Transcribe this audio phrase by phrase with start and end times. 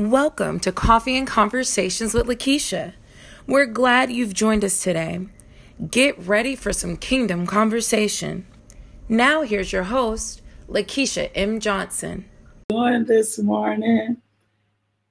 [0.00, 2.94] Welcome to Coffee and Conversations with Lakeisha.
[3.46, 5.26] We're glad you've joined us today.
[5.90, 8.46] Get ready for some kingdom conversation.
[9.10, 10.40] Now, here's your host,
[10.70, 11.60] Lakeisha M.
[11.60, 12.24] Johnson.
[12.72, 14.16] Morning, this morning,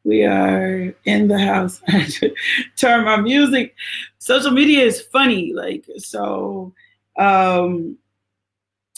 [0.05, 1.83] we are in the house.
[2.75, 3.75] turn my music.
[4.17, 6.73] Social media is funny, like so.
[7.15, 7.95] Um,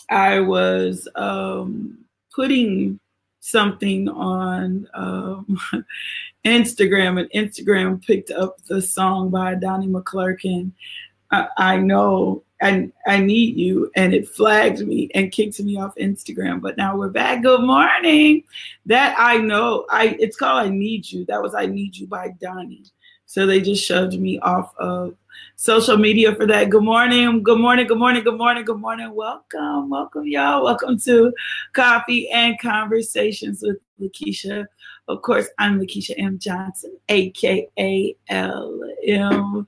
[0.09, 1.97] I was um,
[2.33, 2.97] putting
[3.41, 5.57] something on um,
[6.45, 10.71] Instagram, and Instagram picked up the song by Donnie McClurkin.
[11.31, 15.77] I, I know and I, I need you, and it flagged me and kicked me
[15.77, 16.61] off Instagram.
[16.61, 17.41] But now we're back.
[17.41, 18.43] Good morning.
[18.85, 19.85] That I know.
[19.89, 21.25] I it's called I need you.
[21.25, 22.83] That was I need you by Donnie.
[23.25, 25.15] So they just shoved me off of
[25.55, 26.69] social media for that.
[26.69, 29.13] Good morning, good morning, good morning, good morning, good morning.
[29.13, 30.63] Welcome, welcome, y'all.
[30.63, 31.33] Welcome to
[31.73, 34.65] Coffee and Conversations with Lakeisha.
[35.07, 36.39] Of course, I'm Lakeisha M.
[36.39, 37.67] Johnson, aka
[38.29, 39.65] LMJ.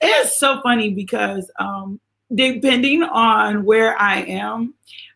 [0.00, 2.00] It's so funny because um,
[2.32, 4.74] depending on where I am,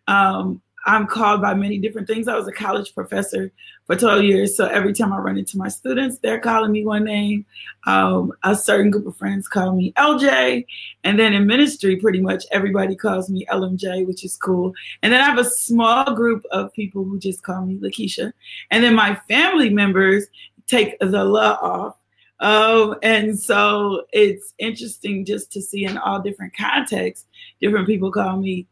[0.09, 2.29] um, I'm called by many different things.
[2.29, 3.53] I was a college professor
[3.87, 4.57] for 12 years.
[4.57, 7.45] So every time I run into my students, they're calling me one name.
[7.87, 10.65] Um, a certain group of friends call me LJ.
[11.03, 14.73] And then in ministry, pretty much everybody calls me LMJ, which is cool.
[15.03, 18.33] And then I have a small group of people who just call me Lakeisha.
[18.71, 20.25] And then my family members
[20.69, 21.97] take the la off.
[22.39, 27.27] Oh, and so it's interesting just to see in all different contexts,
[27.61, 28.69] different people call me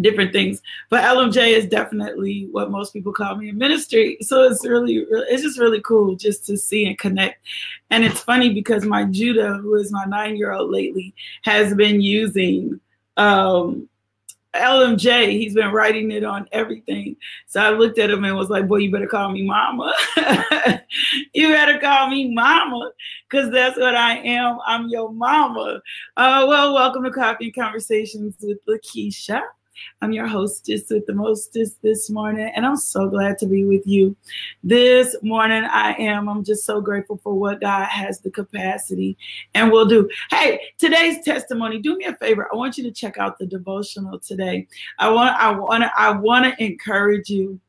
[0.00, 0.62] different things.
[0.88, 4.18] But LMJ is definitely what most people call me in ministry.
[4.20, 7.42] So it's really, it's just really cool just to see and connect.
[7.90, 12.00] And it's funny because my Judah, who is my nine year old lately, has been
[12.00, 12.80] using
[13.16, 13.88] um,
[14.54, 15.30] LMJ.
[15.30, 17.16] He's been writing it on everything.
[17.46, 19.92] So I looked at him and was like, boy, you better call me mama.
[21.34, 22.90] you better call me mama
[23.28, 24.58] because that's what I am.
[24.66, 25.80] I'm your mama.
[26.16, 29.42] Uh, well, welcome to Coffee Conversations with Lakeisha.
[30.00, 33.86] I'm your hostess with the mostest this morning, and I'm so glad to be with
[33.86, 34.16] you.
[34.62, 36.28] This morning, I am.
[36.28, 39.16] I'm just so grateful for what God has the capacity
[39.54, 40.08] and will do.
[40.30, 41.78] Hey, today's testimony.
[41.80, 42.48] Do me a favor.
[42.52, 44.66] I want you to check out the devotional today.
[44.98, 45.34] I want.
[45.36, 45.84] I want.
[45.96, 47.60] I want to encourage you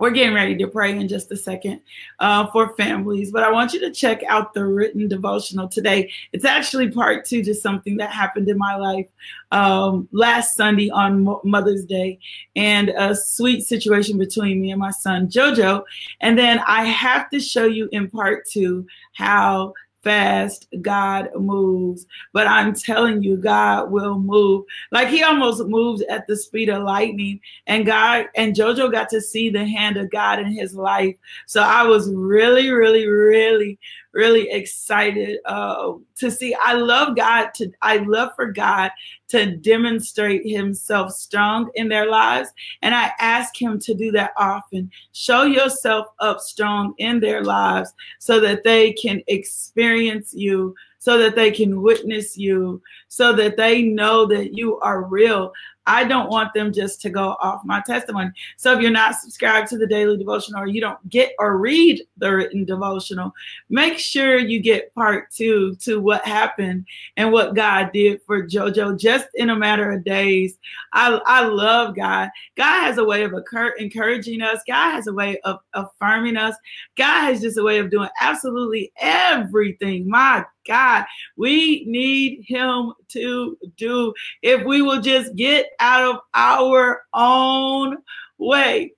[0.00, 1.82] we're getting ready to pray in just a second
[2.20, 6.10] uh, for families, but I want you to check out the written devotional today.
[6.32, 9.04] It's actually part two to something that happened in my life
[9.52, 12.18] um, last Sunday on Mother's Day
[12.56, 15.82] and a sweet situation between me and my son, JoJo.
[16.22, 22.06] And then I have to show you in part two how fast, God moves.
[22.32, 24.64] But I'm telling you, God will move.
[24.92, 27.40] Like he almost moved at the speed of lightning.
[27.66, 31.14] And God and Jojo got to see the hand of God in his life.
[31.46, 33.78] So I was really, really, really,
[34.12, 36.54] really excited uh, to see.
[36.54, 38.90] I love God to I love for God
[39.28, 42.48] to demonstrate Himself strong in their lives,
[42.82, 44.90] and I ask Him to do that often.
[45.12, 51.34] Show yourself up strong in their lives so that they can experience you so that
[51.34, 52.78] they can witness you,
[53.08, 55.50] so that they know that you are real.
[55.90, 58.30] I don't want them just to go off my testimony.
[58.56, 62.00] So if you're not subscribed to the daily devotional or you don't get or read
[62.16, 63.32] the written devotional,
[63.70, 66.86] make sure you get part two to what happened
[67.16, 70.58] and what God did for JoJo just in a matter of days.
[70.92, 72.30] I, I love God.
[72.56, 73.32] God has a way of
[73.78, 76.54] encouraging us, God has a way of affirming us.
[76.96, 80.08] God has just a way of doing absolutely everything.
[80.08, 81.04] My God.
[81.36, 87.98] We need Him to do if we will just get out of our own
[88.38, 88.94] way.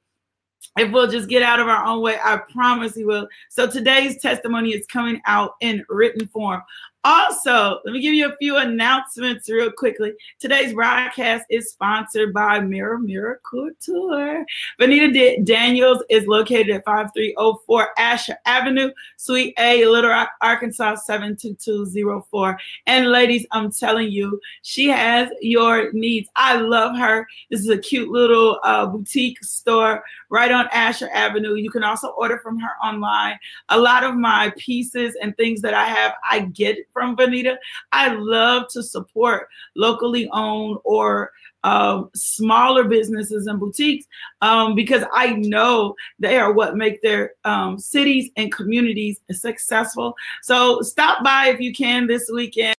[0.78, 3.26] If we'll just get out of our own way, I promise He will.
[3.48, 6.60] So today's testimony is coming out in written form.
[7.04, 10.12] Also, let me give you a few announcements real quickly.
[10.38, 14.44] Today's broadcast is sponsored by Mirror Mirror Couture.
[14.78, 22.56] Benita Daniels is located at 5304 Asher Avenue, Suite A, Little Rock, Arkansas 72204.
[22.86, 26.28] And ladies, I'm telling you, she has your needs.
[26.36, 27.26] I love her.
[27.50, 31.54] This is a cute little uh, boutique store right on Asher Avenue.
[31.56, 33.38] You can also order from her online.
[33.70, 37.56] A lot of my pieces and things that I have, I get from Vanita.
[37.92, 41.30] I love to support locally owned or
[41.64, 44.06] um, smaller businesses and boutiques
[44.40, 50.14] um, because I know they are what make their um, cities and communities successful.
[50.42, 52.74] So stop by if you can this weekend.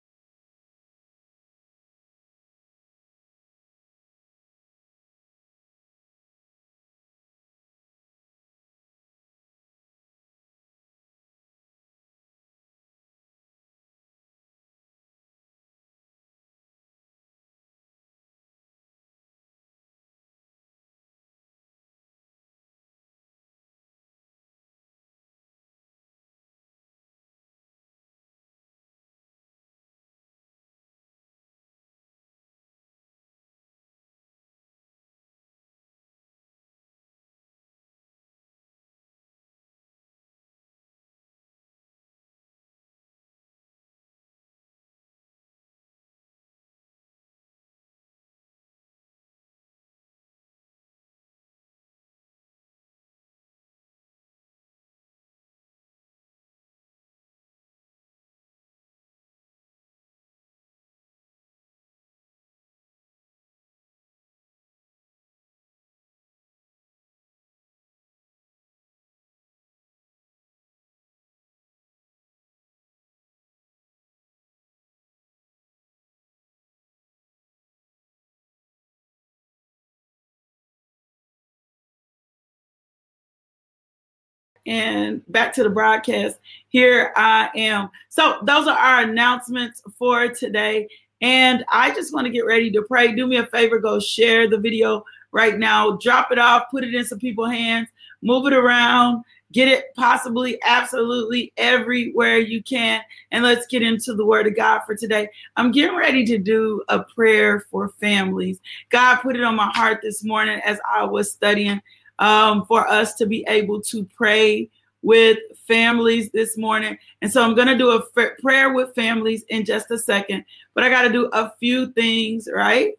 [84.66, 86.40] and back to the broadcast.
[86.70, 87.90] Here I am.
[88.10, 90.88] So, those are our announcements for today.
[91.22, 93.14] And I just want to get ready to pray.
[93.14, 95.98] Do me a favor, go share the video right now.
[95.98, 97.88] Drop it off, put it in some people's hands,
[98.22, 99.24] move it around,
[99.54, 103.02] get it possibly, absolutely everywhere you can.
[103.32, 105.30] And let's get into the word of God for today.
[105.56, 108.60] I'm getting ready to do a prayer for families.
[108.90, 111.82] God put it on my heart this morning as I was studying
[112.20, 114.70] um, for us to be able to pray
[115.02, 115.38] with
[115.68, 116.98] families this morning.
[117.22, 120.84] And so I'm going to do a prayer with families in just a second, but
[120.84, 122.94] I got to do a few things, right?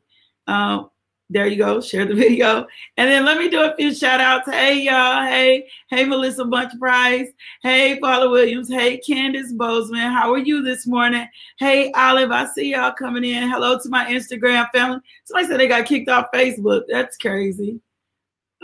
[0.47, 0.91] Um,
[1.31, 1.81] there you go.
[1.81, 2.67] Share the video.
[2.99, 4.51] And then let me do a few shout outs.
[4.51, 5.25] Hey, y'all.
[5.25, 7.29] Hey, hey, Melissa Bunch Price.
[7.63, 8.69] Hey, Paula Williams.
[8.69, 10.13] Hey, Candace Bozeman.
[10.13, 11.27] How are you this morning?
[11.59, 12.31] Hey, Olive.
[12.31, 13.49] I see y'all coming in.
[13.49, 14.99] Hello to my Instagram family.
[15.25, 16.83] Somebody said they got kicked off Facebook.
[16.91, 17.81] That's crazy.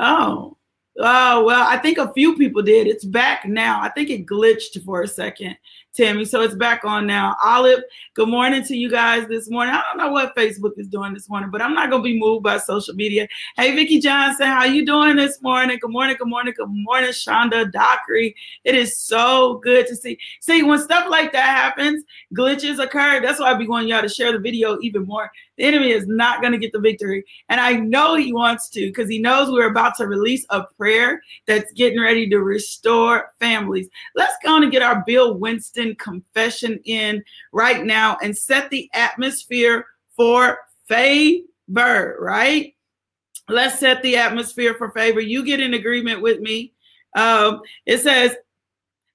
[0.03, 0.57] Oh,
[0.99, 2.87] oh, well, I think a few people did.
[2.87, 3.83] It's back now.
[3.83, 5.59] I think it glitched for a second,
[5.95, 6.25] Tammy.
[6.25, 7.37] So it's back on now.
[7.45, 7.81] Olive,
[8.15, 9.75] good morning to you guys this morning.
[9.75, 12.19] I don't know what Facebook is doing this morning, but I'm not going to be
[12.19, 13.29] moved by social media.
[13.59, 15.79] Hey, Vicki Johnson, how you doing this morning?
[15.79, 18.35] Good morning, good morning, good morning, Shonda Dockery.
[18.65, 20.19] It is so good to see.
[20.41, 22.05] See, when stuff like that happens,
[22.35, 23.21] glitches occur.
[23.21, 26.07] That's why I be wanting y'all to share the video even more the enemy is
[26.07, 27.23] not going to get the victory.
[27.51, 31.21] And I know he wants to because he knows we're about to release a prayer
[31.47, 33.87] that's getting ready to restore families.
[34.17, 37.23] Let's go and get our Bill Winston confession in
[37.53, 39.85] right now and set the atmosphere
[40.17, 40.57] for
[40.89, 42.75] favor, right?
[43.51, 45.21] Let's set the atmosphere for favor.
[45.21, 46.73] You get in agreement with me.
[47.15, 48.35] Um, it says,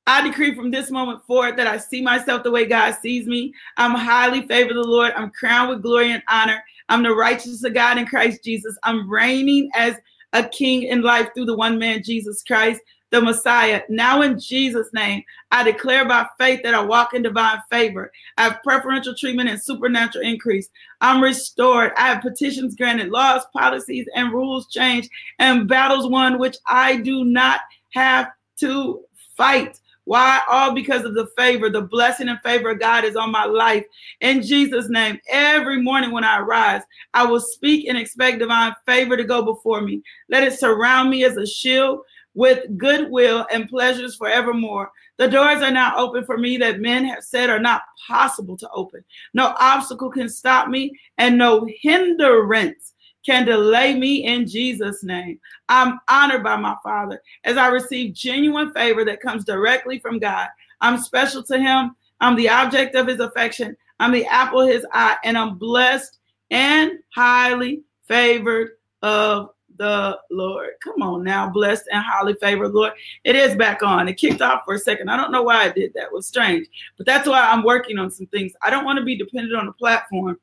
[0.08, 3.54] I decree from this moment forward that I see myself the way God sees me.
[3.78, 5.14] I'm highly favored of the Lord.
[5.18, 6.64] I'm crowned with glory and honor.
[6.90, 8.78] I'm the righteousness of God in Christ Jesus.
[8.84, 9.96] I'm reigning as
[10.34, 13.82] a king in life through the one man, Jesus Christ, the Messiah.
[13.90, 18.12] Now, in Jesus' name, I declare by faith that I walk in divine favor.
[18.38, 20.70] I have preferential treatment and supernatural increase.
[21.02, 21.94] I'm restored.
[21.98, 25.10] I have petitions granted, laws, policies, and rules changed,
[25.40, 27.62] and battles won, which I do not
[27.96, 28.28] have
[28.60, 29.02] to
[29.36, 29.80] fight.
[30.06, 30.40] Why?
[30.48, 33.84] All because of the favor, the blessing and favor of God is on my life.
[34.22, 36.84] In Jesus' name, every morning when I rise,
[37.16, 40.04] I will speak and expect divine favor to go before me.
[40.30, 42.02] Let it surround me as a shield
[42.36, 44.92] with goodwill and pleasures forevermore.
[45.18, 48.70] The doors are now open for me that men have said are not possible to
[48.76, 49.04] open.
[49.34, 52.94] No obstacle can stop me, and no hindrance
[53.26, 55.40] can delay me in Jesus' name.
[55.68, 60.48] I'm honored by my Father as I receive genuine favor that comes directly from God.
[60.82, 61.96] I'm special to Him.
[62.22, 63.76] I'm the object of His affection.
[64.00, 66.18] I'm the apple of His eye, and I'm blessed
[66.52, 70.70] and highly favored of the Lord.
[70.84, 72.94] Come on now, blessed and highly favored Lord.
[73.26, 74.08] It is back on.
[74.08, 75.10] It kicked off for a second.
[75.10, 76.06] I don't know why I did that.
[76.06, 76.68] It was strange.
[76.98, 78.54] But that's why I'm working on some things.
[78.62, 80.38] I don't want to be dependent on the platform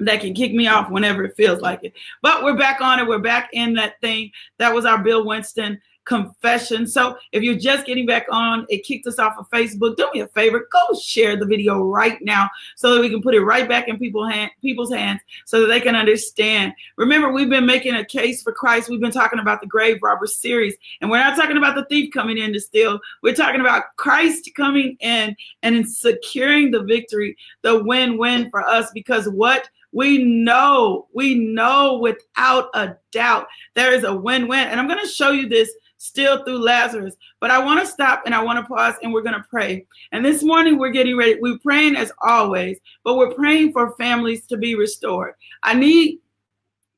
[0.00, 1.92] that can kick me off whenever it feels like it.
[2.22, 3.06] But we're back on it.
[3.06, 4.30] We're back in that thing.
[4.58, 6.86] That was our Bill Winston confession.
[6.86, 9.96] So if you're just getting back on, it kicked us off of Facebook.
[9.96, 13.34] Do me a favor, go share the video right now so that we can put
[13.34, 16.72] it right back in people hand, people's hands so that they can understand.
[16.96, 18.88] Remember, we've been making a case for Christ.
[18.88, 22.10] We've been talking about the grave robber series, and we're not talking about the thief
[22.12, 23.00] coming in to steal.
[23.22, 29.28] We're talking about Christ coming in and securing the victory, the win-win for us because
[29.28, 34.68] what we know, we know without a doubt there is a win win.
[34.68, 35.70] And I'm going to show you this
[36.02, 37.14] still through Lazarus.
[37.40, 39.86] But I want to stop and I want to pause and we're going to pray.
[40.10, 41.38] And this morning we're getting ready.
[41.40, 45.34] We're praying as always, but we're praying for families to be restored.
[45.62, 46.18] I need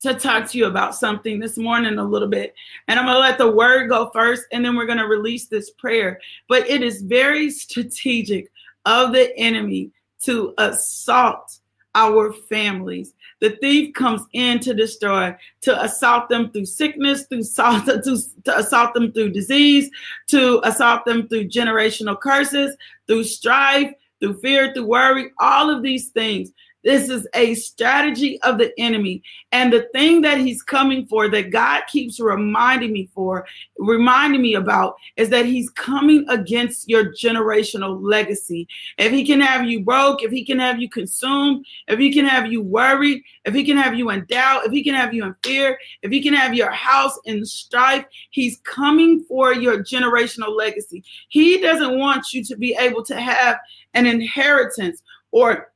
[0.01, 2.55] to talk to you about something this morning a little bit.
[2.89, 5.47] And I'm going to let the word go first and then we're going to release
[5.49, 6.19] this prayer.
[6.49, 8.49] But it is very strategic
[8.87, 9.91] of the enemy
[10.23, 11.59] to assault
[11.95, 13.14] our families
[13.45, 18.03] the thief comes in to destroy, to assault them through sickness, through assault, to,
[18.45, 19.91] to assault them through disease,
[20.29, 22.75] to assault them through generational curses,
[23.07, 26.53] through strife, through fear, through worry, all of these things.
[26.85, 29.23] This is a strategy of the enemy.
[29.53, 33.47] And the thing that he's coming for, that God keeps reminding me for,
[33.79, 38.69] reminding me about, is that he's coming against your generational legacy.
[38.99, 42.27] If he can have you broke, if he can have you consumed, if he can
[42.27, 45.25] have you worried, if he can have you in doubt, if he can have you
[45.25, 50.55] in fear, if he can have your house in strife, he's coming for your generational
[50.55, 51.03] legacy.
[51.31, 53.57] He doesn't want you to be able to have
[53.95, 55.71] an inheritance or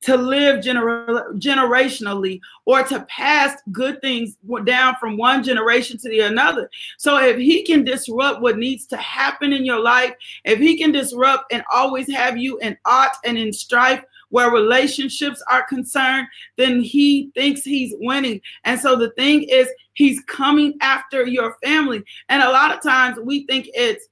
[0.00, 6.20] to live gener- generationally or to pass good things down from one generation to the
[6.20, 6.70] another.
[6.98, 10.12] So if he can disrupt what needs to happen in your life,
[10.44, 15.42] if he can disrupt and always have you in aught and in strife where relationships
[15.50, 18.40] are concerned, then he thinks he's winning.
[18.64, 22.04] And so the thing is, he's coming after your family.
[22.28, 24.06] And a lot of times we think it's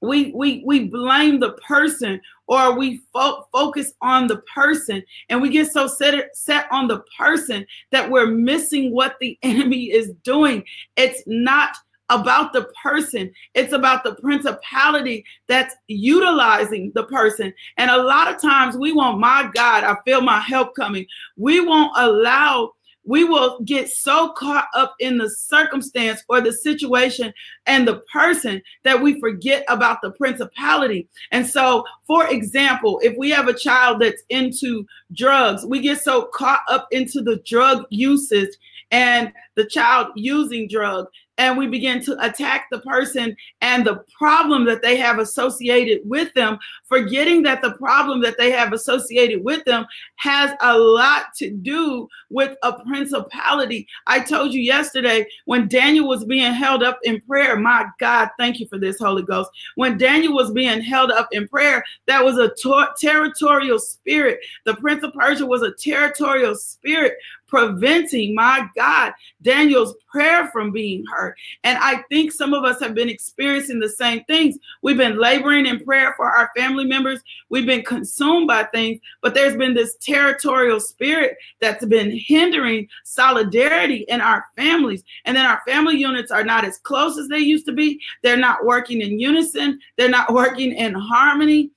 [0.00, 5.50] we we we blame the person or we fo- focus on the person and we
[5.50, 10.62] get so set, set on the person that we're missing what the enemy is doing.
[10.96, 11.72] It's not
[12.10, 13.32] about the person.
[13.54, 17.52] It's about the principality that's utilizing the person.
[17.78, 21.06] And a lot of times we want, my God, I feel my help coming.
[21.36, 22.72] We won't allow
[23.04, 27.32] we will get so caught up in the circumstance or the situation
[27.66, 31.08] and the person that we forget about the principality.
[31.30, 36.26] And so, for example, if we have a child that's into drugs, we get so
[36.34, 38.54] caught up into the drug usage
[38.90, 41.06] and the child using drug
[41.38, 46.32] and we begin to attack the person and the problem that they have associated with
[46.34, 49.86] them, forgetting that the problem that they have associated with them
[50.16, 53.86] has a lot to do with a principality.
[54.06, 58.60] I told you yesterday when Daniel was being held up in prayer, my God, thank
[58.60, 59.50] you for this, Holy Ghost.
[59.74, 64.40] When Daniel was being held up in prayer, that was a ter- territorial spirit.
[64.64, 67.14] The Prince of Persia was a territorial spirit
[67.54, 71.36] preventing, my God, Daniel's prayer from being heard.
[71.62, 74.58] And I think some of us have been experiencing the same things.
[74.82, 77.20] We've been laboring in prayer for our family members,
[77.50, 84.04] we've been consumed by things, but there's been this territorial spirit that's been hindering solidarity
[84.08, 85.04] in our families.
[85.24, 88.36] And then our family units are not as close as they used to be, they're
[88.36, 91.70] not working in unison, they're not working in harmony.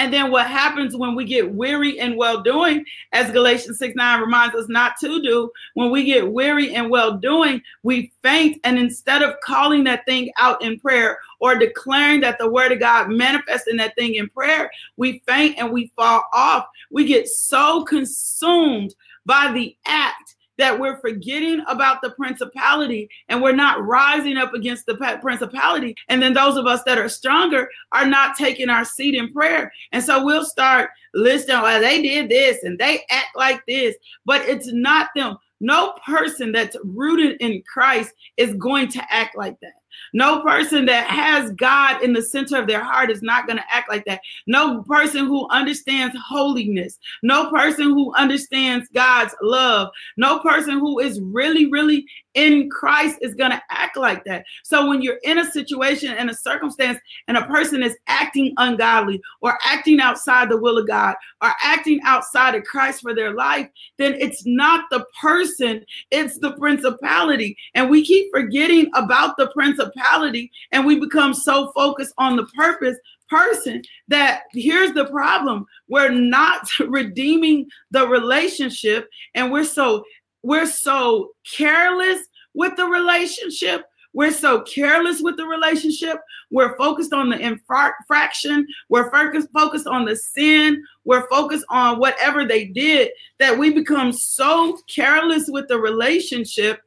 [0.00, 4.20] And then what happens when we get weary and well doing, as Galatians 6 9
[4.22, 8.58] reminds us not to do, when we get weary and well doing, we faint.
[8.64, 12.80] And instead of calling that thing out in prayer or declaring that the word of
[12.80, 16.64] God manifests in that thing in prayer, we faint and we fall off.
[16.90, 18.94] We get so consumed
[19.26, 24.86] by the act that we're forgetting about the principality and we're not rising up against
[24.86, 25.96] the principality.
[26.08, 29.72] And then those of us that are stronger are not taking our seat in prayer.
[29.92, 31.62] And so we'll start listening.
[31.62, 35.36] well, they did this and they act like this, but it's not them.
[35.62, 39.72] No person that's rooted in Christ is going to act like that.
[40.12, 43.64] No person that has God in the center of their heart is not going to
[43.74, 44.20] act like that.
[44.46, 51.20] No person who understands holiness, no person who understands God's love, no person who is
[51.20, 54.44] really, really in Christ is going to act like that.
[54.62, 59.20] So when you're in a situation and a circumstance and a person is acting ungodly
[59.40, 63.68] or acting outside the will of God or acting outside of Christ for their life,
[63.98, 67.56] then it's not the person, it's the principality.
[67.74, 72.96] And we keep forgetting about the principality and we become so focused on the purpose
[73.28, 80.02] person that here's the problem we're not redeeming the relationship and we're so
[80.42, 82.20] we're so careless
[82.54, 83.82] with the relationship.
[84.12, 86.18] We're so careless with the relationship.
[86.50, 88.66] We're focused on the infraction.
[88.88, 90.82] We're focused, focused on the sin.
[91.04, 96.80] We're focused on whatever they did that we become so careless with the relationship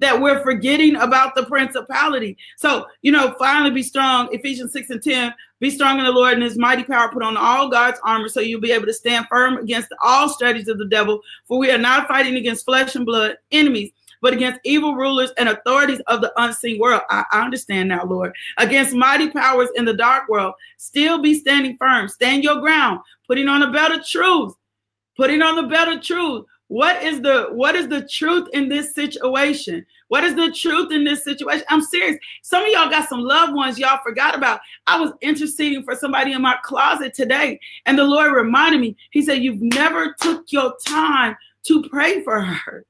[0.00, 2.36] that we're forgetting about the principality.
[2.56, 4.28] So, you know, finally be strong.
[4.32, 7.10] Ephesians 6 and 10 be strong in the Lord and his mighty power.
[7.10, 10.68] Put on all God's armor so you'll be able to stand firm against all strategies
[10.68, 11.20] of the devil.
[11.46, 15.46] For we are not fighting against flesh and blood enemies but against evil rulers and
[15.48, 17.02] authorities of the unseen world.
[17.10, 18.32] I, understand now, Lord.
[18.58, 22.08] Against mighty powers in the dark world, still be standing firm.
[22.08, 24.54] Stand your ground, putting on a better truth,
[25.18, 26.46] putting on the better truth.
[26.68, 29.86] What is the what is the truth in this situation?
[30.08, 31.62] What is the truth in this situation?
[31.68, 32.16] I'm serious.
[32.42, 34.60] Some of y'all got some loved ones y'all forgot about.
[34.86, 38.96] I was interceding for somebody in my closet today, and the Lord reminded me.
[39.10, 41.36] He said, "You've never took your time
[41.68, 42.84] to pray for her."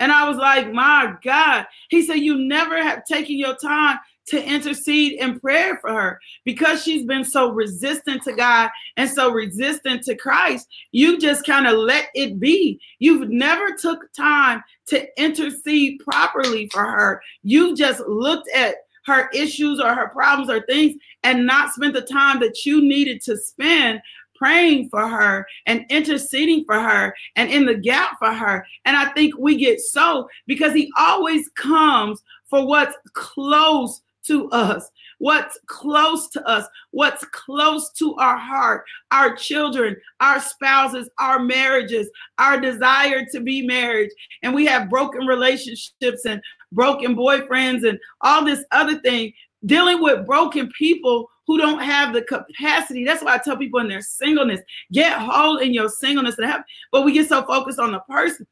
[0.00, 3.98] And I was like, "My God." He said, "You never have taken your time
[4.28, 9.30] to intercede in prayer for her because she's been so resistant to God and so
[9.30, 10.68] resistant to Christ.
[10.92, 12.78] You just kind of let it be.
[12.98, 17.22] You've never took time to intercede properly for her.
[17.42, 22.02] You just looked at her issues or her problems or things and not spent the
[22.02, 24.00] time that you needed to spend
[24.36, 28.64] praying for her and interceding for her and in the gap for her.
[28.84, 34.88] And I think we get so because he always comes for what's close to us,
[35.18, 42.08] what's close to us, what's close to our heart, our children, our spouses, our marriages,
[42.38, 44.10] our desire to be married.
[44.42, 46.40] And we have broken relationships and
[46.72, 49.32] broken boyfriends and all this other thing,
[49.64, 53.04] dealing with broken people who don't have the capacity.
[53.06, 54.60] That's why I tell people in their singleness,
[54.92, 58.46] get whole in your singleness and have, but we get so focused on the person.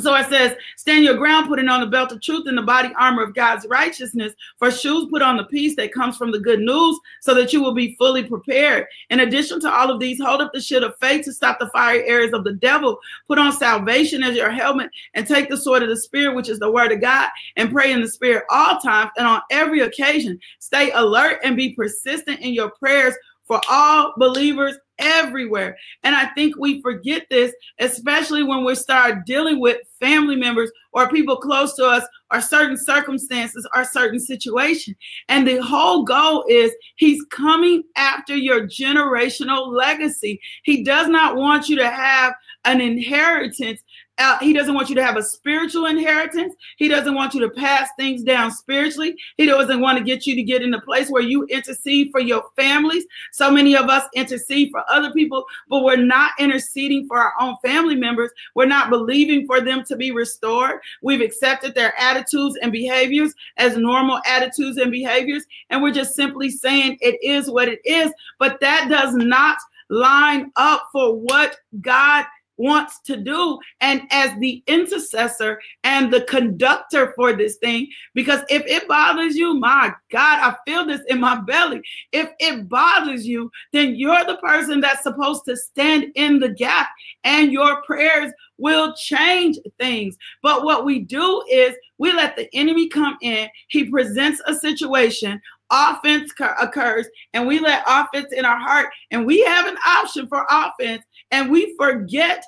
[0.00, 2.90] So it says, stand your ground, putting on the belt of truth and the body
[2.98, 4.32] armor of God's righteousness.
[4.58, 7.62] For shoes, put on the peace that comes from the good news so that you
[7.62, 8.86] will be fully prepared.
[9.10, 11.68] In addition to all of these, hold up the shield of faith to stop the
[11.68, 12.98] fiery arrows of the devil.
[13.28, 16.58] Put on salvation as your helmet and take the sword of the spirit, which is
[16.58, 20.40] the word of God, and pray in the spirit all times and on every occasion.
[20.58, 25.76] Stay alert and be persistent in your prayers for all believers everywhere.
[26.04, 31.08] And I think we forget this, especially when we start dealing with family members or
[31.08, 34.96] people close to us or certain circumstances or certain situations.
[35.28, 40.40] And the whole goal is he's coming after your generational legacy.
[40.62, 42.32] He does not want you to have
[42.64, 43.80] an inheritance
[44.22, 46.54] uh, he doesn't want you to have a spiritual inheritance.
[46.76, 49.16] He doesn't want you to pass things down spiritually.
[49.36, 52.20] He doesn't want to get you to get in a place where you intercede for
[52.20, 53.04] your families.
[53.32, 57.56] So many of us intercede for other people, but we're not interceding for our own
[57.64, 58.30] family members.
[58.54, 60.80] We're not believing for them to be restored.
[61.02, 66.48] We've accepted their attitudes and behaviors as normal attitudes and behaviors, and we're just simply
[66.50, 68.12] saying it is what it is.
[68.38, 69.58] But that does not
[69.88, 72.24] line up for what God
[72.58, 78.62] wants to do and as the intercessor and the conductor for this thing because if
[78.66, 81.80] it bothers you my god i feel this in my belly
[82.12, 86.88] if it bothers you then you're the person that's supposed to stand in the gap
[87.24, 92.86] and your prayers will change things but what we do is we let the enemy
[92.88, 98.90] come in he presents a situation offense occurs and we let offense in our heart
[99.10, 101.02] and we have an option for offense
[101.32, 102.44] and we forget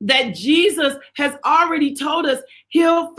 [0.00, 3.12] that Jesus has already told us he'll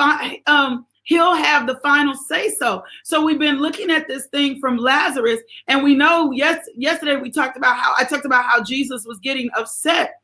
[0.48, 4.76] um he'll have the final say so so we've been looking at this thing from
[4.78, 9.06] lazarus and we know yes yesterday we talked about how i talked about how jesus
[9.06, 10.16] was getting upset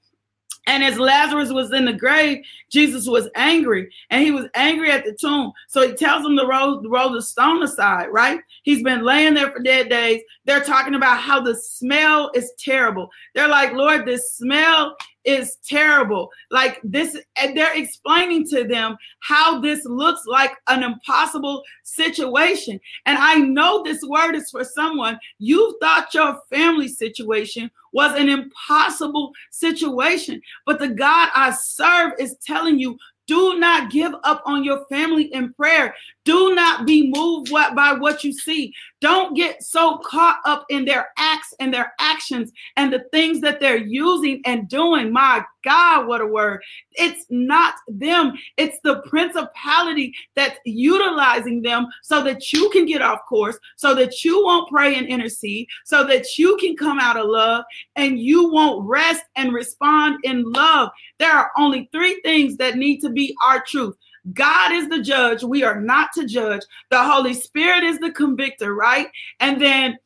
[0.67, 5.04] and as Lazarus was in the grave, Jesus was angry and he was angry at
[5.04, 5.52] the tomb.
[5.67, 8.39] So he tells them to roll, roll the stone aside, right?
[8.63, 10.21] He's been laying there for dead days.
[10.45, 13.10] They're talking about how the smell is terrible.
[13.34, 14.95] They're like, Lord, this smell
[15.26, 16.30] is terrible.
[16.50, 22.80] Like this, and they're explaining to them how this looks like an impossible situation.
[23.06, 25.20] And I know this word is for someone.
[25.40, 32.36] You thought your family situation was an impossible situation, but the God I serve is
[32.46, 35.94] telling you do not give up on your family in prayer.
[36.24, 38.74] Do not be moved by what you see.
[39.00, 43.60] Don't get so caught up in their acts and their actions and the things that
[43.60, 45.12] they're using and doing.
[45.12, 46.62] My God, what a word.
[46.92, 53.26] It's not them, it's the principality that's utilizing them so that you can get off
[53.28, 57.28] course, so that you won't pray and intercede, so that you can come out of
[57.28, 57.64] love
[57.96, 60.90] and you won't rest and respond in love.
[61.18, 63.96] There are only three things that need to be our truth
[64.34, 65.44] God is the judge.
[65.44, 66.62] We are not to judge.
[66.90, 69.08] The Holy Spirit is the convictor, right?
[69.40, 69.98] And then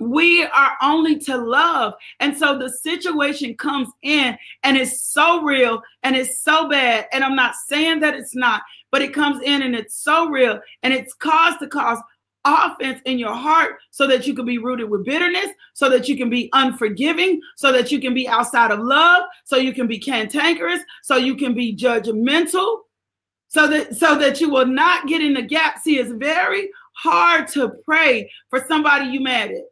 [0.00, 1.94] we are only to love.
[2.18, 7.06] And so the situation comes in and it's so real and it's so bad.
[7.12, 10.58] And I'm not saying that it's not, but it comes in and it's so real
[10.82, 11.98] and it's cause to cause
[12.46, 16.16] offense in your heart so that you can be rooted with bitterness, so that you
[16.16, 19.98] can be unforgiving, so that you can be outside of love, so you can be
[19.98, 22.78] cantankerous, so you can be judgmental
[23.48, 25.78] so that so that you will not get in the gap.
[25.80, 29.62] See, it's very hard to pray for somebody you mad at.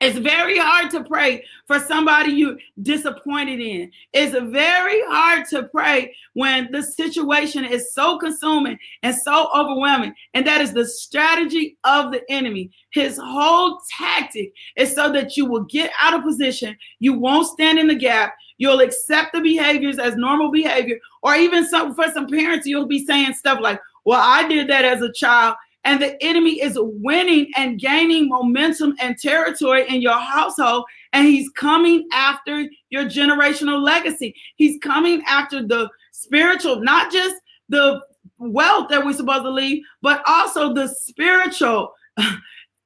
[0.00, 3.90] It's very hard to pray for somebody you disappointed in.
[4.12, 10.12] It's very hard to pray when the situation is so consuming and so overwhelming.
[10.34, 12.70] And that is the strategy of the enemy.
[12.90, 17.78] His whole tactic is so that you will get out of position, you won't stand
[17.78, 22.28] in the gap, You'll accept the behaviors as normal behavior, or even some for some
[22.28, 25.56] parents, you'll be saying stuff like, Well, I did that as a child.
[25.86, 30.84] And the enemy is winning and gaining momentum and territory in your household.
[31.12, 34.34] And he's coming after your generational legacy.
[34.56, 37.36] He's coming after the spiritual, not just
[37.68, 38.00] the
[38.38, 41.92] wealth that we're supposed to leave, but also the spiritual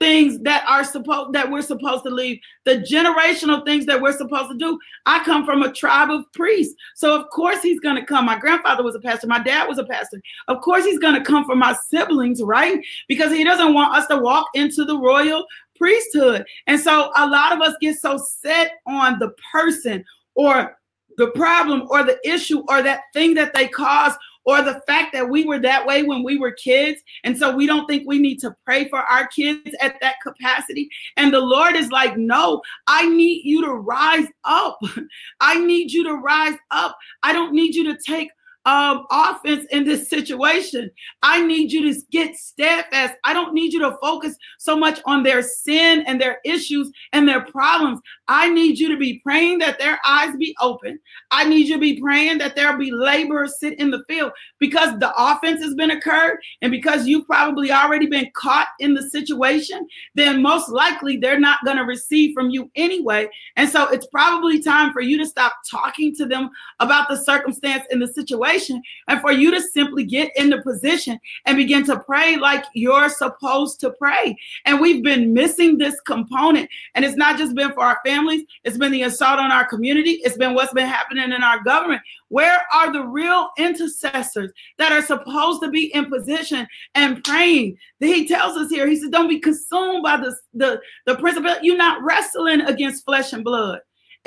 [0.00, 4.50] things that are supposed that we're supposed to leave the generational things that we're supposed
[4.50, 8.04] to do i come from a tribe of priests so of course he's going to
[8.04, 11.14] come my grandfather was a pastor my dad was a pastor of course he's going
[11.14, 14.96] to come for my siblings right because he doesn't want us to walk into the
[14.96, 15.44] royal
[15.76, 20.76] priesthood and so a lot of us get so set on the person or
[21.16, 24.16] the problem or the issue or that thing that they caused
[24.48, 27.02] or the fact that we were that way when we were kids.
[27.24, 30.88] And so we don't think we need to pray for our kids at that capacity.
[31.18, 34.78] And the Lord is like, no, I need you to rise up.
[35.40, 36.96] I need you to rise up.
[37.22, 38.30] I don't need you to take
[38.64, 40.90] um, offense in this situation.
[41.22, 43.14] I need you to get steadfast.
[43.24, 47.26] I don't need you to focus so much on their sin and their issues and
[47.28, 48.00] their problems.
[48.26, 50.98] I need you to be praying that their eyes be open.
[51.30, 54.98] I need you to be praying that there be laborers sit in the field because
[54.98, 59.86] the offense has been occurred and because you've probably already been caught in the situation,
[60.14, 63.26] then most likely they're not going to receive from you anyway.
[63.56, 67.84] And so it's probably time for you to stop talking to them about the circumstance
[67.90, 71.84] and the situation situation and for you to simply get in the position and begin
[71.86, 74.36] to pray like you're supposed to pray.
[74.64, 76.68] And we've been missing this component.
[76.94, 80.20] And it's not just been for our families, it's been the assault on our community,
[80.24, 82.02] it's been what's been happening in our government.
[82.28, 87.78] Where are the real intercessors that are supposed to be in position and praying?
[88.00, 91.54] He tells us here, he says, Don't be consumed by the, the, the principle.
[91.62, 93.80] You're not wrestling against flesh and blood.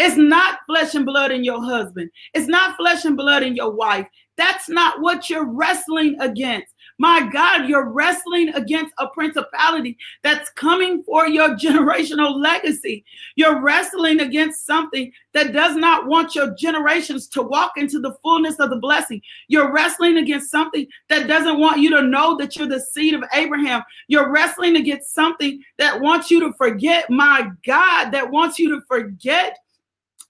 [0.03, 2.09] It's not flesh and blood in your husband.
[2.33, 4.07] It's not flesh and blood in your wife.
[4.35, 6.73] That's not what you're wrestling against.
[6.97, 13.05] My God, you're wrestling against a principality that's coming for your generational legacy.
[13.35, 18.55] You're wrestling against something that does not want your generations to walk into the fullness
[18.55, 19.21] of the blessing.
[19.49, 23.23] You're wrestling against something that doesn't want you to know that you're the seed of
[23.35, 23.83] Abraham.
[24.07, 28.81] You're wrestling against something that wants you to forget, my God, that wants you to
[28.87, 29.59] forget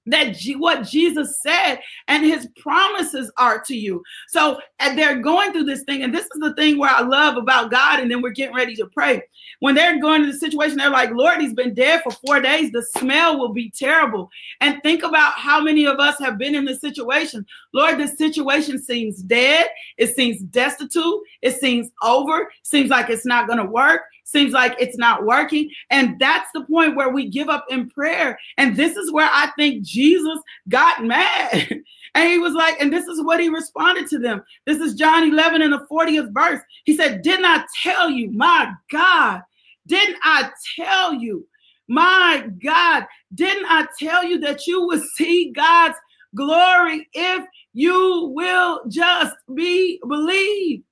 [0.08, 4.02] that G- what Jesus said and his promises are to you.
[4.30, 6.04] So, and they're going through this thing.
[6.04, 8.00] And this is the thing where I love about God.
[8.00, 9.22] And then we're getting ready to pray.
[9.60, 12.72] When they're going to the situation, they're like, Lord, he's been dead for four days.
[12.72, 14.30] The smell will be terrible.
[14.60, 17.46] And think about how many of us have been in this situation.
[17.74, 19.68] Lord, this situation seems dead.
[19.98, 21.20] It seems destitute.
[21.44, 22.52] It seems over.
[22.64, 25.70] Seems like it's not going to work seems like it's not working.
[25.90, 28.40] And that's the point where we give up in prayer.
[28.58, 30.40] And this is where I think Jesus
[30.70, 31.74] got mad.
[32.16, 34.42] and he was like, and this is what he responded to them.
[34.66, 36.62] This is John 11 and the 40th verse.
[36.86, 39.42] He said, Didn't I tell you, my God?
[39.88, 41.46] Didn't I tell you,
[41.88, 43.06] my God?
[43.36, 45.98] Didn't I tell you that you would see God's
[46.34, 50.84] glory if you will just be believe?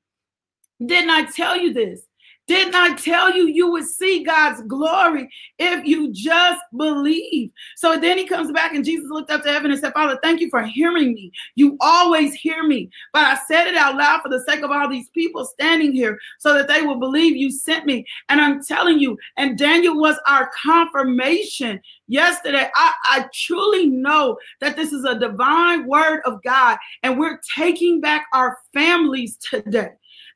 [0.86, 2.02] Didn't I tell you this?
[2.50, 7.52] Didn't I tell you you would see God's glory if you just believe?
[7.76, 10.42] So then he comes back and Jesus looked up to heaven and said, Father, thank
[10.42, 11.32] you for hearing me.
[11.54, 12.90] You always hear me.
[13.14, 16.18] But I said it out loud for the sake of all these people standing here
[16.40, 18.04] so that they will believe you sent me.
[18.30, 22.68] And I'm telling you, and Daniel was our confirmation yesterday.
[22.76, 28.02] I, I truly know that this is a divine word of God, and we're taking
[28.02, 29.90] back our families today.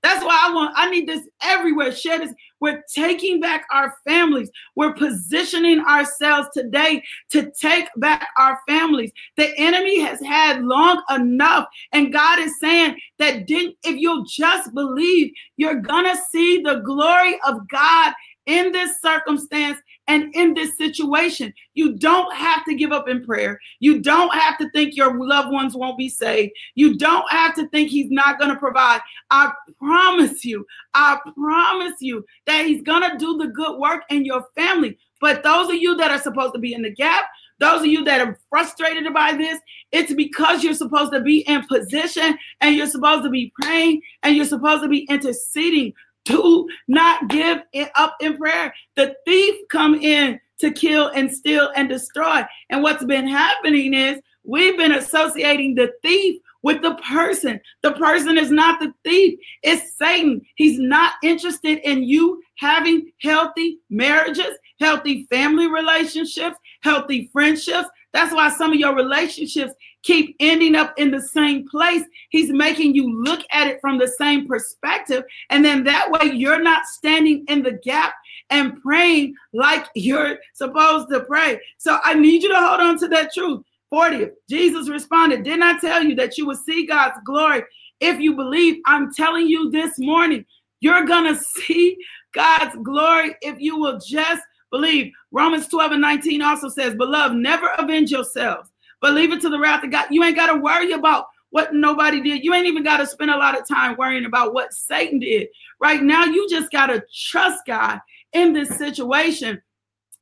[0.04, 1.94] That's why I want, I need this everywhere.
[1.94, 2.34] Share this.
[2.60, 4.52] We're taking back our families.
[4.76, 9.12] We're positioning ourselves today to take back our families.
[9.38, 11.68] The enemy has had long enough.
[11.94, 17.39] And God is saying that if you'll just believe, you're going to see the glory
[17.48, 18.13] of God
[18.46, 23.58] in this circumstance and in this situation, you don't have to give up in prayer.
[23.80, 26.52] You don't have to think your loved ones won't be saved.
[26.76, 29.00] You don't have to think he's not going to provide.
[29.32, 34.26] I promise you, I promise you that he's going to do the good work in
[34.26, 34.98] your family.
[35.22, 37.24] But those of you that are supposed to be in the gap,
[37.60, 39.58] those of you that are frustrated by this,
[39.94, 44.36] it's because you're supposed to be in position and you're supposed to be praying and
[44.36, 45.94] you're supposed to be interceding
[46.26, 48.74] do not give it up in prayer.
[48.96, 52.44] The thief come in to kill and steal and destroy.
[52.70, 57.60] And what's been happening is we've been associating the thief with the person.
[57.82, 60.42] The person is not the thief, it's Satan.
[60.56, 67.90] He's not interested in you having healthy marriages, healthy family relationships, healthy friendships.
[68.14, 72.04] That's why some of your relationships keep ending up in the same place.
[72.30, 75.24] He's making you look at it from the same perspective.
[75.50, 78.13] And then that way you're not standing in the gap
[78.50, 81.60] and praying like you're supposed to pray.
[81.78, 83.66] So I need you to hold on to that truth.
[83.94, 87.62] 40th, Jesus responded, Didn't I tell you that you would see God's glory
[88.00, 88.82] if you believe?
[88.88, 90.46] I'm telling you this morning,
[90.80, 91.96] you're going to see
[92.34, 95.12] God's glory if you will just believe.
[95.32, 98.72] Romans 12 and 19 also says, Beloved, never avenge yourselves
[99.04, 100.06] but leave it to the wrath of God.
[100.12, 102.42] You ain't got to worry about what nobody did.
[102.42, 105.50] You ain't even got to spend a lot of time worrying about what Satan did.
[105.82, 108.00] Right now, you just got to trust God
[108.32, 109.62] in this situation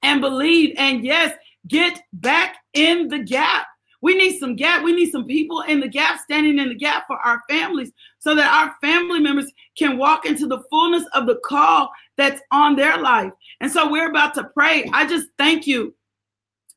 [0.01, 0.73] and believe.
[0.79, 3.67] And yes, get back in the gap.
[4.01, 4.81] We need some gap.
[4.83, 8.33] We need some people in the gap, standing in the gap for our families so
[8.33, 12.97] that our family members can walk into the fullness of the call that's on their
[12.97, 13.31] life.
[13.59, 14.89] And so we're about to pray.
[14.91, 15.93] I just thank you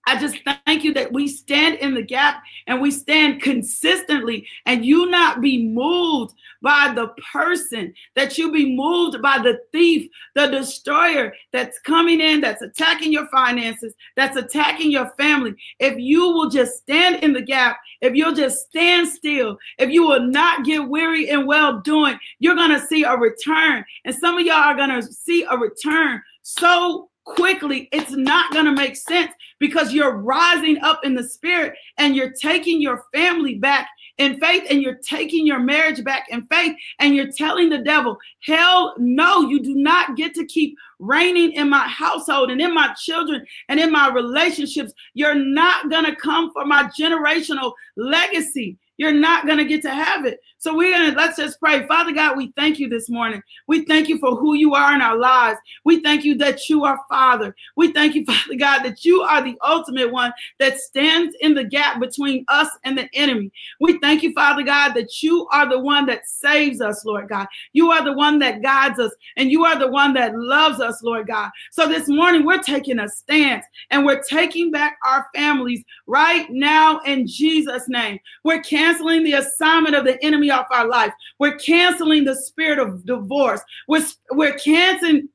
[0.06, 0.36] I just
[0.66, 5.40] thank you that we stand in the gap and we stand consistently and you not
[5.40, 11.78] be moved by the person, that you be moved by the thief, the destroyer that's
[11.80, 15.54] coming in, that's attacking your finances, that's attacking your family.
[15.78, 20.06] If you will just stand in the gap, if you'll just stand still, if you
[20.06, 23.84] will not get weary and well doing, you're going to see a return.
[24.04, 27.88] And some of y'all are going to see a return so quickly.
[27.92, 29.32] It's not going to make sense
[29.68, 34.62] because you're rising up in the spirit and you're taking your family back in faith
[34.68, 39.40] and you're taking your marriage back in faith and you're telling the devil, hell no,
[39.48, 43.80] you do not get to keep reigning in my household and in my children and
[43.80, 44.92] in my relationships.
[45.14, 48.76] You're not going to come for my generational legacy.
[48.98, 51.86] You're not going to get to have it so we're gonna let's just pray.
[51.86, 53.42] Father God, we thank you this morning.
[53.68, 55.58] We thank you for who you are in our lives.
[55.84, 57.54] We thank you that you are Father.
[57.76, 61.64] We thank you, Father God, that you are the ultimate one that stands in the
[61.64, 63.52] gap between us and the enemy.
[63.78, 67.46] We thank you, Father God, that you are the one that saves us, Lord God.
[67.74, 71.02] You are the one that guides us, and you are the one that loves us,
[71.02, 71.50] Lord God.
[71.72, 77.00] So this morning we're taking a stance and we're taking back our families right now
[77.00, 78.18] in Jesus' name.
[78.44, 81.12] We're canceling the assignment of the enemy off our life.
[81.38, 83.60] We're canceling the spirit of divorce.
[83.88, 85.28] We're, we're canceling,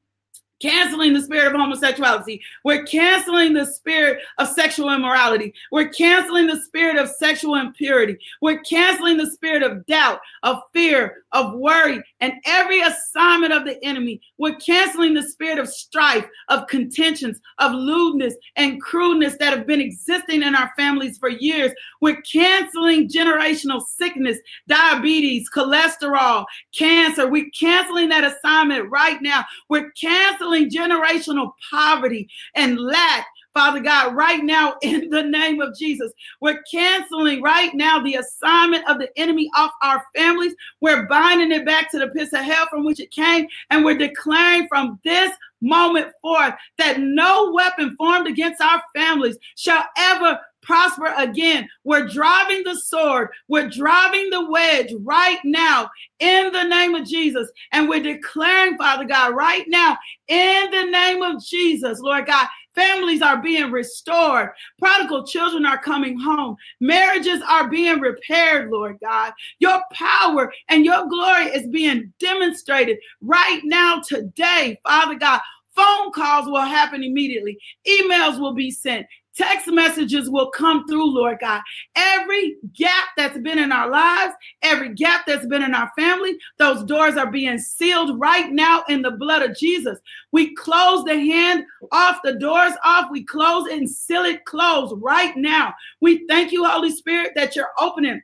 [0.61, 2.39] canceling the spirit of homosexuality.
[2.63, 5.53] We're canceling the spirit of sexual immorality.
[5.71, 8.17] We're canceling the spirit of sexual impurity.
[8.41, 13.83] We're canceling the spirit of doubt, of fear of worry, and every assignment of the
[13.85, 14.21] enemy.
[14.37, 19.81] We're canceling the spirit of strife, of contentions, of lewdness, and crudeness that have been
[19.81, 21.71] existing in our families for years.
[22.01, 24.37] We're canceling generational sickness,
[24.67, 27.27] diabetes, cholesterol, cancer.
[27.27, 29.45] We're canceling that assignment right now.
[29.69, 36.11] We're canceling generational poverty and lack Father God, right now in the name of Jesus.
[36.41, 40.55] We're canceling right now the assignment of the enemy off our families.
[40.81, 43.97] We're binding it back to the pits of hell from which it came, and we're
[43.97, 45.31] declaring from this
[45.61, 51.67] moment forth that no weapon formed against our families shall ever prosper again.
[51.83, 57.49] We're driving the sword, we're driving the wedge right now in the name of Jesus.
[57.71, 63.21] And we're declaring, Father God, right now in the name of Jesus, Lord God, Families
[63.21, 64.49] are being restored.
[64.77, 66.55] Prodigal children are coming home.
[66.79, 69.33] Marriages are being repaired, Lord God.
[69.59, 75.41] Your power and your glory is being demonstrated right now, today, Father God.
[75.75, 77.57] Phone calls will happen immediately.
[77.87, 79.05] Emails will be sent.
[79.39, 81.61] Text messages will come through, Lord God.
[81.95, 86.83] Every gap that's been in our lives, every gap that's been in our family, those
[86.83, 89.97] doors are being sealed right now in the blood of Jesus.
[90.33, 93.07] We close the hand off, the doors off.
[93.11, 95.73] We close and seal it closed right now.
[96.01, 98.21] We thank you, Holy Spirit, that you're opening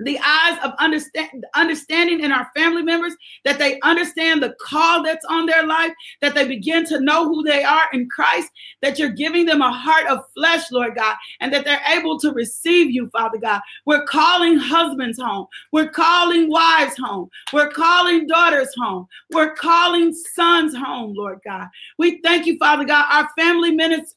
[0.00, 5.24] the eyes of understand, understanding in our family members, that they understand the call that's
[5.24, 9.10] on their life, that they begin to know who they are in Christ, that you're
[9.10, 13.08] giving them a heart of flesh, Lord God, and that they're able to receive you,
[13.10, 13.60] Father God.
[13.86, 15.46] We're calling husbands home.
[15.72, 17.28] We're calling wives home.
[17.52, 19.06] We're calling daughters home.
[19.32, 21.66] We're calling sons home, Lord God.
[21.98, 23.04] We thank you, Father God.
[23.10, 24.14] Our family ministers.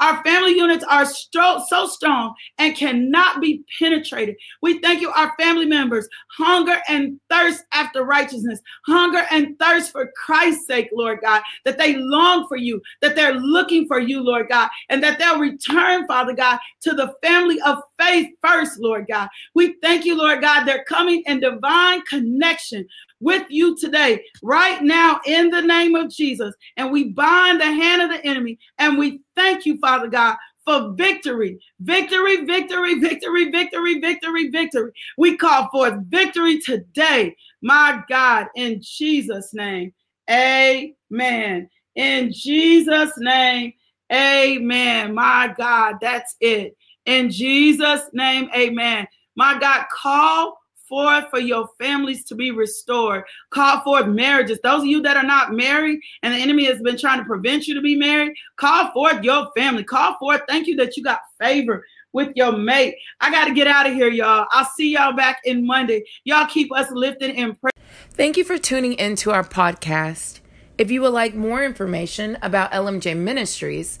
[0.00, 4.36] Our family units are stro- so strong and cannot be penetrated.
[4.62, 10.10] We thank you, our family members, hunger and thirst after righteousness, hunger and thirst for
[10.24, 14.48] Christ's sake, Lord God, that they long for you, that they're looking for you, Lord
[14.48, 19.28] God, and that they'll return, Father God, to the family of faith first, Lord God.
[19.54, 20.64] We thank you, Lord God.
[20.64, 22.86] They're coming in divine connection
[23.20, 26.54] with you today, right now, in the name of Jesus.
[26.76, 30.92] And we bind the hand of the enemy and we thank you, Father God, for
[30.94, 31.58] victory.
[31.80, 34.92] Victory, victory, victory, victory, victory, victory.
[35.18, 39.92] We call forth victory today, my God, in Jesus' name.
[40.30, 41.68] Amen.
[41.96, 43.74] In Jesus' name,
[44.12, 45.12] amen.
[45.14, 46.76] My God, that's it.
[47.06, 49.06] In Jesus' name, amen.
[49.36, 50.58] My God, call
[50.88, 53.24] forth for your families to be restored.
[53.50, 54.58] Call forth marriages.
[54.64, 57.66] Those of you that are not married and the enemy has been trying to prevent
[57.68, 59.82] you to be married, call forth your family.
[59.84, 60.42] Call forth.
[60.48, 62.96] Thank you that you got favor with your mate.
[63.20, 64.46] I got to get out of here, y'all.
[64.50, 66.04] I'll see y'all back in Monday.
[66.24, 67.70] Y'all keep us lifting in prayer.
[68.10, 70.40] Thank you for tuning into our podcast.
[70.76, 74.00] If you would like more information about LMJ Ministries,